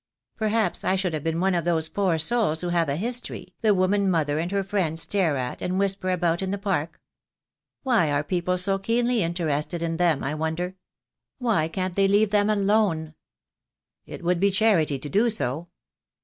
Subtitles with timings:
[0.35, 3.53] Per haps I should have been one of those poor souls who have a history,
[3.61, 6.99] the women mother and her friends stare at and whisper about in the Park.
[7.83, 10.75] Why are people so keenly interested in them, I wonder?
[11.37, 13.13] Why can't they leave them alone?"
[14.07, 15.67] "It would be charity to do so."